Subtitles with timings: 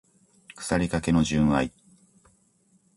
[0.57, 1.71] 腐りかけの純愛